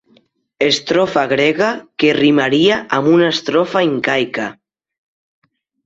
Estrofa 0.67 1.25
grega 1.33 1.67
que 2.03 2.09
rimaria 2.21 2.81
amb 2.99 3.13
una 3.13 3.31
estrofa 3.37 3.87
incaica. 3.93 4.51